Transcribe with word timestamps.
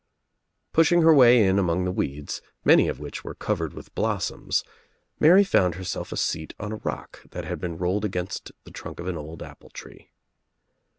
Pushing 0.73 1.03
her 1.03 1.13
way 1.13 1.43
in 1.43 1.59
among 1.59 1.85
the 1.85 1.91
weeds, 1.91 2.41
many 2.65 2.87
of 2.87 2.99
which 2.99 3.23
were 3.23 3.35
covered 3.35 3.75
with 3.75 3.93
blossoms, 3.93 4.63
Mary 5.19 5.43
found 5.43 5.75
herself 5.75 6.11
a 6.11 6.17
seat 6.17 6.55
on 6.59 6.71
a 6.71 6.77
rock 6.77 7.21
that 7.29 7.45
had 7.45 7.59
been 7.61 7.77
rolled 7.77 8.03
against 8.03 8.51
the 8.63 8.71
trunk 8.71 8.99
of 8.99 9.05
an 9.05 9.15
old 9.15 9.43
apple 9.43 9.69
tree. 9.69 10.09